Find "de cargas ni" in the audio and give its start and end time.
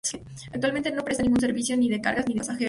1.87-2.33